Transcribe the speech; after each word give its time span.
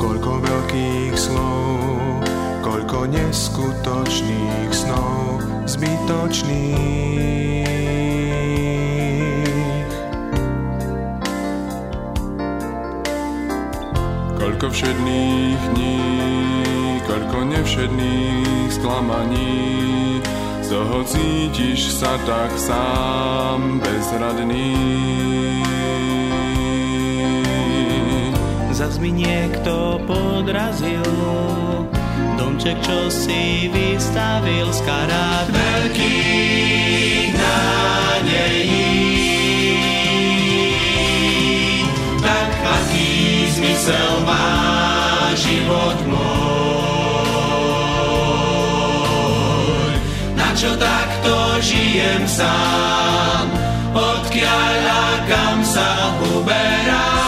koľko 0.00 0.40
veľkých 0.40 1.12
slov, 1.12 2.24
koľko 2.64 3.04
neskutočných 3.12 4.72
snov, 4.72 5.44
zbytočných. 5.68 6.80
Koľko 14.40 14.66
všedných 14.72 15.60
dní, 15.76 16.00
koľko 17.04 17.38
nevšedných 17.44 18.72
sklamaní, 18.72 20.24
z 20.64 20.68
toho 20.72 21.04
cítiš 21.04 22.00
sa 22.00 22.16
tak 22.24 22.56
sám 22.56 23.84
bezradný. 23.84 24.72
Zas 28.90 28.98
mi 28.98 29.14
niekto 29.14 30.02
podrazil. 30.02 31.06
Domček, 32.34 32.74
čo 32.82 33.06
si 33.06 33.70
vystavil 33.70 34.66
z 34.66 34.82
karát 34.82 35.46
veľkých 35.46 37.30
nádejí. 37.38 38.90
Tak 42.18 42.50
aký 42.50 43.14
zmysel 43.54 44.26
má 44.26 44.58
život 45.38 45.94
môj? 46.10 46.18
Na 50.34 50.50
čo 50.58 50.74
takto 50.74 51.62
žijem 51.62 52.26
sám? 52.26 53.54
Odkiaľ 53.94 54.82
a 54.82 55.30
kam 55.30 55.62
sa 55.62 56.10
uberám 56.26 57.19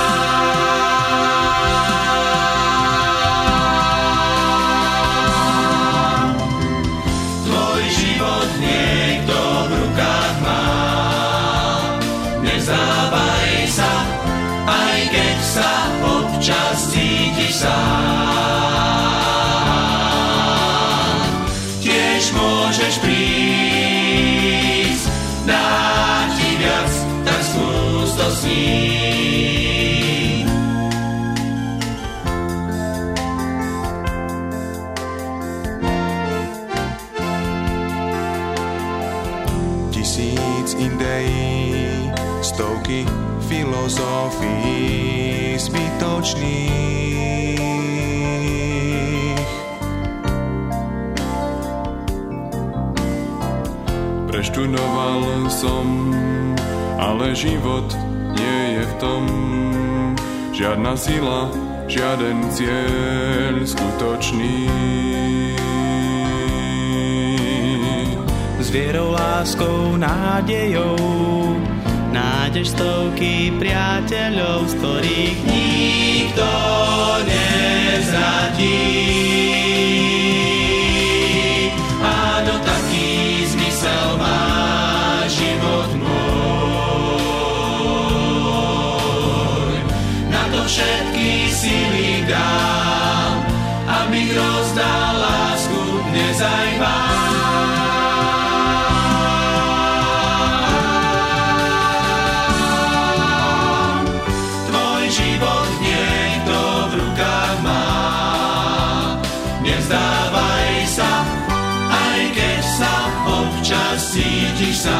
občas 16.42 16.90
cítiš 16.90 17.62
sám 17.62 17.70
Tiež 21.78 22.34
môžeš 22.34 22.98
prísť, 22.98 25.06
dať 25.46 26.26
ti 26.34 26.50
viac, 26.58 26.90
tak 27.22 27.38
skús 27.46 28.10
to 28.18 28.26
s 28.26 28.42
ním. 28.50 30.50
Tisíc 39.94 40.74
ideí, 40.74 41.81
stovky 42.52 43.08
filozofií 43.48 45.56
zbytočných. 45.56 46.76
Preštudoval 54.28 55.48
som, 55.48 56.12
ale 57.00 57.32
život 57.32 57.88
nie 58.36 58.76
je 58.76 58.84
v 58.84 58.94
tom. 59.00 59.24
Žiadna 60.52 60.92
sila, 60.92 61.48
žiaden 61.88 62.52
cieľ 62.52 63.64
skutočný. 63.64 64.68
S 68.60 68.68
vierou, 68.68 69.16
láskou, 69.16 69.96
nádejou 69.96 71.00
Nájdeš 72.52 72.76
stovky 72.76 73.48
priateľov, 73.56 74.68
z 74.68 74.76
ktorých 74.76 75.40
nikto 75.48 76.44
nezradí. 77.24 78.92
Áno, 82.04 82.52
taký 82.60 83.48
zmysel 83.56 84.20
má 84.20 84.44
život 85.32 85.96
môj. 85.96 86.12
Na 90.28 90.44
to 90.52 90.68
všetky 90.68 91.48
sily 91.48 92.28
dám, 92.28 93.48
aby 93.88 94.28
k 94.28 94.36
život 105.12 105.68
niekto 105.84 106.56
v 106.88 107.04
rukách 107.04 107.60
má. 107.60 107.84
Nevzdávaj 109.60 110.88
sa, 110.88 111.28
aj 111.92 112.32
keď 112.32 112.64
sa 112.80 113.12
občas 113.28 114.16
cítiš 114.16 114.88
sám. 114.88 114.96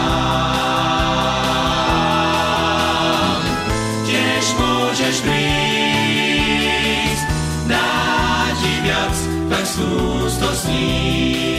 Tiež 4.04 4.52
môžeš 4.60 5.24
prísť, 5.24 7.24
dá 7.72 7.88
ti 8.60 8.84
viac, 8.84 9.16
tak 9.48 9.64
skús 9.64 10.36
to 10.36 10.52
sníť. 10.52 11.51